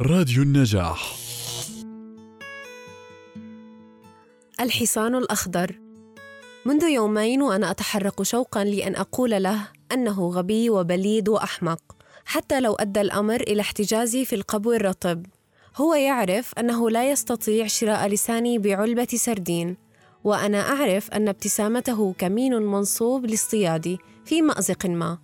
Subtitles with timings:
[0.00, 1.16] راديو النجاح.
[4.60, 5.78] الحصان الأخضر.
[6.66, 11.80] منذ يومين وأنا أتحرك شوقا لأن أقول له أنه غبي وبليد وأحمق
[12.24, 15.26] حتى لو أدى الأمر إلى احتجازي في القبو الرطب.
[15.76, 19.76] هو يعرف أنه لا يستطيع شراء لساني بعلبة سردين
[20.24, 25.18] وأنا أعرف أن ابتسامته كمين منصوب لاصطيادي في مأزق ما.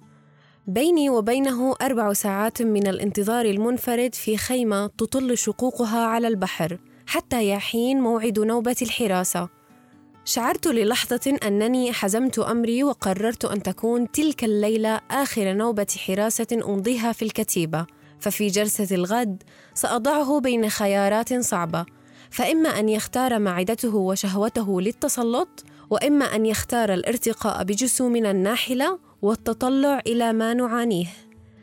[0.66, 8.00] بيني وبينه أربع ساعات من الانتظار المنفرد في خيمة تطل شقوقها على البحر حتى يحين
[8.00, 9.48] موعد نوبة الحراسة.
[10.24, 17.24] شعرت للحظة أنني حزمت أمري وقررت أن تكون تلك الليلة آخر نوبة حراسة أمضيها في
[17.24, 17.86] الكتيبة.
[18.18, 19.42] ففي جلسة الغد
[19.74, 21.86] سأضعه بين خيارات صعبة.
[22.30, 30.54] فإما أن يختار معدته وشهوته للتسلط وإما أن يختار الارتقاء بجسومنا الناحلة والتطلع إلى ما
[30.54, 31.06] نعانيه.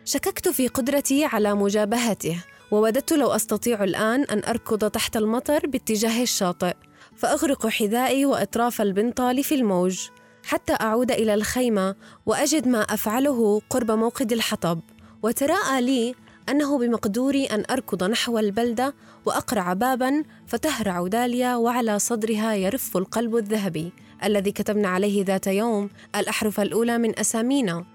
[0.06, 6.74] شككت في قدرتي على مجابهته ووددت لو أستطيع الآن أن أركض تحت المطر باتجاه الشاطئ
[7.16, 10.00] فأغرق حذائي وأطراف البنطال في الموج
[10.46, 14.80] حتى أعود إلى الخيمة وأجد ما أفعله قرب موقد الحطب.
[15.24, 16.16] وتراءى لي
[16.50, 18.96] أنه بمقدوري أن أركض نحو البلدة
[19.26, 23.92] وأقرع بابا فتهرع داليا وعلى صدرها يرف القلب الذهبي
[24.24, 27.86] الذي كتبنا عليه ذات يوم الأحرف الأولى من أسامينا.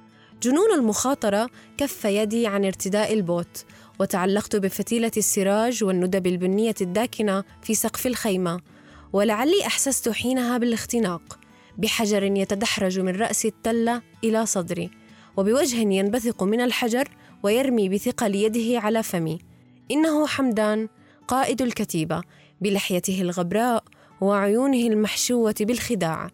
[0.43, 3.65] جنون المخاطرة كف يدي عن ارتداء البوت
[4.01, 8.61] وتعلقت بفتيلة السراج والندب البنية الداكنة في سقف الخيمة
[9.13, 11.39] ولعلي أحسست حينها بالاختناق
[11.79, 14.91] بحجر يتدحرج من رأس التلة إلى صدري
[15.37, 17.09] وبوجه ينبثق من الحجر
[17.43, 19.39] ويرمي بثقل يده على فمي.
[19.91, 20.89] إنه حمدان
[21.29, 22.23] قائد الكتيبة
[22.61, 23.85] بلحيته الغبراء
[24.21, 26.31] وعيونه المحشوة بالخداع.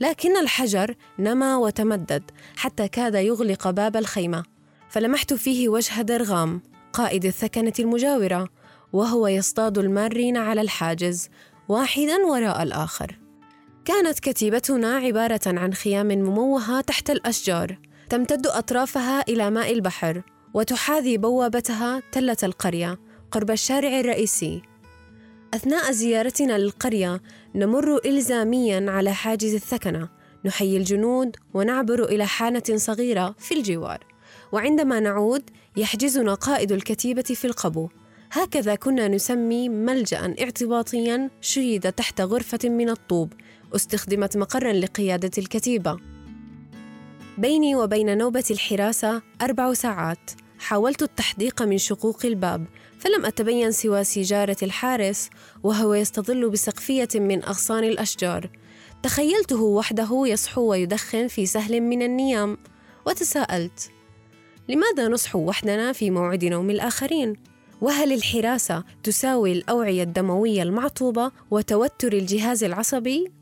[0.00, 4.44] لكن الحجر نما وتمدد حتى كاد يغلق باب الخيمة.
[4.88, 8.48] فلمحت فيه وجه درغام قائد الثكنة المجاورة
[8.92, 11.28] وهو يصطاد المارين على الحاجز
[11.68, 13.18] واحدا وراء الآخر.
[13.84, 17.78] كانت كتيبتنا عبارة عن خيام مموهة تحت الأشجار
[18.08, 20.22] تمتد أطرافها إلى ماء البحر.
[20.54, 22.98] وتحاذي بوابتها تلة القرية
[23.30, 24.62] قرب الشارع الرئيسي.
[25.54, 27.22] أثناء زيارتنا للقرية
[27.54, 30.08] نمر إلزاميا على حاجز الثكنة.
[30.44, 34.04] نحيي الجنود ونعبر إلى حانة صغيرة في الجوار.
[34.52, 35.42] وعندما نعود
[35.76, 37.88] يحجزنا قائد الكتيبة في القبو.
[38.32, 43.32] هكذا كنا نسمي ملجأ اعتباطيا شيد تحت غرفة من الطوب
[43.74, 45.98] استخدمت مقرا لقيادة الكتيبة.
[47.38, 50.30] بيني وبين نوبة الحراسة أربع ساعات.
[50.64, 52.66] حاولت التحديق من شقوق الباب
[52.98, 55.30] فلم أتبين سوى سيجارة الحارس
[55.62, 58.50] وهو يستظل بسقفية من أغصان الأشجار
[59.02, 62.58] تخيلته وحده يصحو ويدخن في سهل من النيام
[63.06, 63.90] وتساءلت
[64.68, 67.36] لماذا نصحو وحدنا في موعد نوم الآخرين؟
[67.80, 73.32] وهل الحراسة تساوي الأوعية الدموية المعطوبة وتوتر الجهاز العصبي؟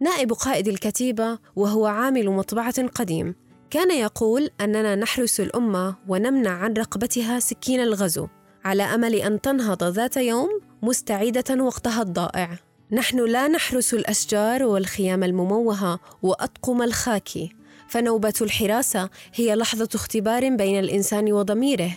[0.00, 3.34] نائب قائد الكتيبة وهو عامل مطبعة قديم
[3.72, 8.28] كان يقول أننا نحرس الأمة ونمنع عن رقبتها سكين الغزو
[8.64, 10.48] على أمل أن تنهض ذات يوم
[10.82, 12.58] مستعيدة وقتها الضائع.
[12.90, 17.52] نحن لا نحرس الأشجار والخيام المموهة وأطقم الخاكي.
[17.88, 21.92] فنوبة الحراسة هي لحظة اختبار بين الإنسان وضميره.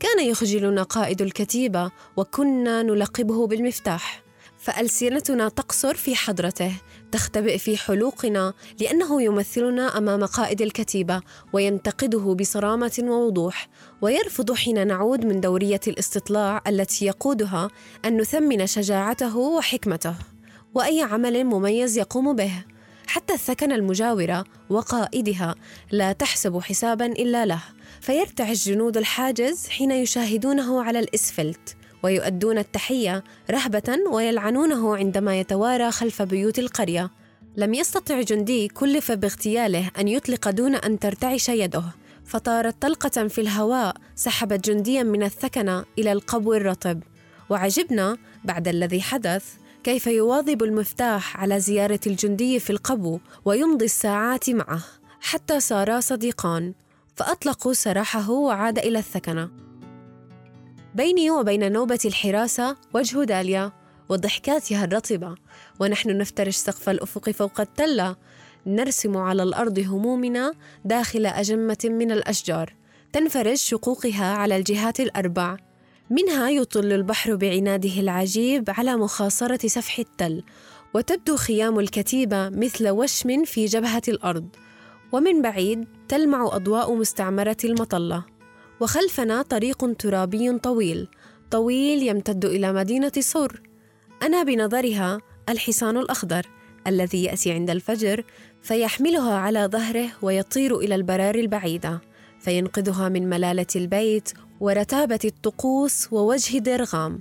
[0.00, 4.22] كان يخجلنا قائد الكتيبة وكنا نلقبه بالمفتاح.
[4.60, 6.72] فألسنتنا تقصر في حضرته
[7.12, 11.20] تختبئ في حلوقنا لأنه يمثلنا أمام قائد الكتيبة
[11.52, 13.68] وينتقده بصرامة ووضوح
[14.02, 17.70] ويرفض حين نعود من دورية الاستطلاع التي يقودها
[18.04, 20.14] أن نثمن شجاعته وحكمته.
[20.74, 22.52] وأي عمل مميز يقوم به؟
[23.06, 25.54] حتى الثكنة المجاورة وقائدها
[25.90, 27.62] لا تحسب حسابا إلا له
[28.00, 31.76] فيرتعش جنود الحاجز حين يشاهدونه على الإسفلت.
[32.02, 37.10] ويؤدون التحية رهبة ويلعنونه عندما يتوارى خلف بيوت القرية.
[37.56, 41.84] لم يستطع جندي كلف باغتياله أن يطلق دون أن ترتعش يده.
[42.24, 47.02] فطارت طلقة في الهواء سحبت جنديا من الثكنة إلى القبو الرطب.
[47.50, 49.44] وعجبنا بعد الذي حدث
[49.84, 54.80] كيف يواظب المفتاح على زيارة الجندي في القبو ويمضي الساعات معه
[55.20, 56.74] حتى صارا صديقان.
[57.16, 59.69] فأطلقوا سراحه وعاد إلى الثكنة.
[60.94, 63.72] بيني وبين نوبة الحراسة وجه داليا
[64.08, 65.34] وضحكاتها الرطبة.
[65.80, 68.16] ونحن نفترش سقف الأفق فوق التلة.
[68.66, 70.52] نرسم على الأرض همومنا
[70.84, 72.74] داخل أجمة من الأشجار.
[73.12, 75.56] تنفرج شقوقها على الجهات الأربع.
[76.10, 80.42] منها يطل البحر بعناده العجيب على مخاصرة سفح التل.
[80.94, 84.48] وتبدو خيام الكتيبة مثل وشم في جبهة الأرض.
[85.12, 88.39] ومن بعيد تلمع أضواء مستعمرة المطلة.
[88.80, 91.08] وخلفنا طريق ترابي طويل
[91.50, 93.60] طويل يمتد إلى مدينة صور
[94.22, 96.46] أنا بنظرها الحصان الأخضر
[96.86, 98.24] الذي يأتي عند الفجر
[98.62, 102.00] فيحملها على ظهره ويطير إلى البراري البعيدة
[102.40, 107.20] فينقذها من ملالة البيت ورتابة الطقوس ووجه درغام.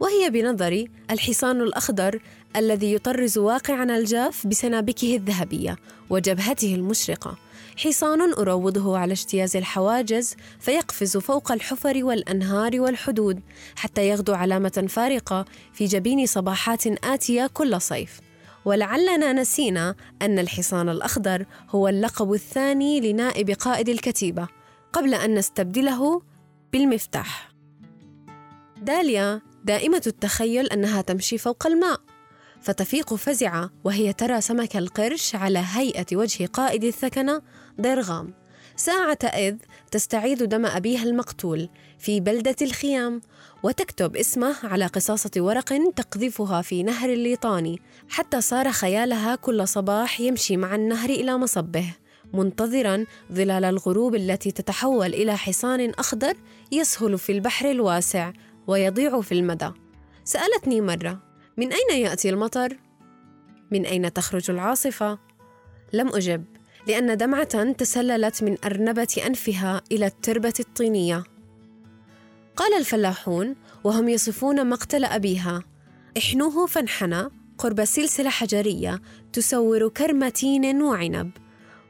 [0.00, 2.18] وهي بنظري الحصان الأخضر
[2.56, 5.76] الذي يطرز واقعنا الجاف بسنابكه الذهبية
[6.10, 7.38] وجبهته المشرقة.
[7.76, 13.40] حصان أروضه على اجتياز الحواجز فيقفز فوق الحفر والأنهار والحدود
[13.76, 18.20] حتى يغدو علامة فارقة في جبين صباحات آتية كل صيف.
[18.64, 24.48] ولعلنا نسينا أن الحصان الأخضر هو اللقب الثاني لنائب قائد الكتيبة
[24.92, 26.22] قبل أن نستبدله
[26.72, 27.52] بالمفتاح.
[28.82, 32.00] داليا دائمة التخيل أنها تمشي فوق الماء.
[32.62, 37.42] فتفيق فزعة وهي ترى سمك القرش على هيئة وجه قائد الثكنة
[37.78, 38.34] درغام
[38.76, 39.56] ساعة إذ
[39.90, 41.68] تستعيد دم أبيها المقتول
[41.98, 43.20] في بلدة الخيام
[43.62, 50.56] وتكتب اسمه على قصاصة ورق تقذفها في نهر الليطاني حتى صار خيالها كل صباح يمشي
[50.56, 51.94] مع النهر إلى مصبه
[52.34, 56.34] منتظرا ظلال الغروب التي تتحول إلى حصان أخضر
[56.72, 58.32] يسهل في البحر الواسع
[58.66, 59.70] ويضيع في المدى.
[60.24, 62.76] سألتني مرة من أين يأتي المطر؟
[63.70, 65.18] من أين تخرج العاصفة؟
[65.92, 66.44] لم أجب
[66.86, 71.24] لأن دمعة تسللت من أرنبة أنفها إلى التربة الطينية.
[72.56, 75.62] قال الفلاحون وهم يصفون مقتل أبيها.
[76.18, 77.28] احنوه فانحنى
[77.58, 79.02] قرب سلسلة حجرية
[79.32, 81.30] تسور كرم تين وعنب.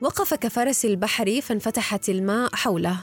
[0.00, 3.00] وقف كفرس البحر فانفتحت الماء حوله.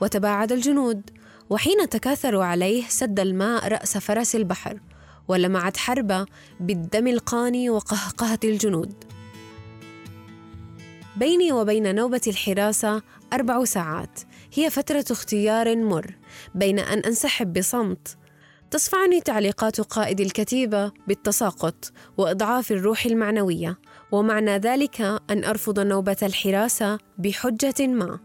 [0.00, 1.10] وتباعد الجنود
[1.50, 4.80] وحين تكاثروا عليه سد الماء رأس فرس البحر.
[5.28, 6.26] ولمعت حربة
[6.60, 9.04] بالدم القاني وقهقهة الجنود.
[11.16, 13.02] بيني وبين نوبة الحراسة
[13.32, 14.20] أربع ساعات.
[14.54, 16.14] هي فترة اختيار مر.
[16.54, 18.16] بين أن أنسحب بصمت.
[18.70, 23.78] تصفعني تعليقات قائد الكتيبة بالتساقط وإضعاف الروح المعنوية.
[24.12, 25.00] ومعنى ذلك
[25.30, 28.18] أن أرفض نوبة الحراسة بحجة ما.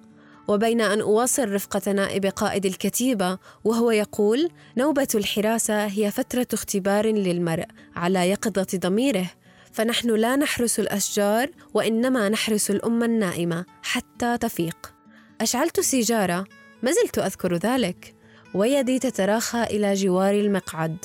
[0.52, 7.66] وبين أن أواصل رفقة نائب قائد الكتيبة وهو يقول نوبة الحراسة هي فترة اختبار للمرء
[7.96, 9.32] على يقظة ضميره
[9.72, 14.94] فنحن لا نحرس الأشجار وإنما نحرس الأمة النائمة حتى تفيق.
[15.42, 16.46] أشعلت سيجارة
[16.84, 18.16] ما زلت أذكر ذلك.
[18.54, 20.98] ويدي تتراخى إلى جوار المقعد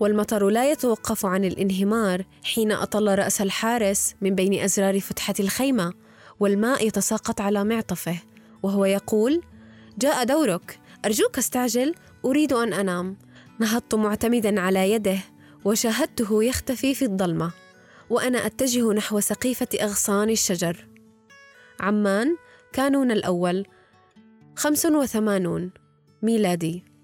[0.00, 5.92] والمطر لا يتوقف عن الانهمار حين أطل رأس الحارس من بين أزرار فتحة الخيمة
[6.40, 8.16] والماء يتساقط على معطفه.
[8.66, 9.42] وهو يقول
[9.98, 10.80] جاء دورك.
[11.04, 11.94] أرجوك استعجل.
[12.24, 13.16] أريد أن أنام.
[13.60, 15.18] نهضت معتمدا على يده
[15.64, 17.52] وشاهدته يختفي في الظلمة
[18.10, 20.86] وأنا أتجه نحو سقيفة أغصان الشجر.
[21.80, 22.36] عمان
[22.72, 23.66] كانون الأول.
[24.56, 25.70] خمس وثمانون.
[26.22, 26.95] ميلادي.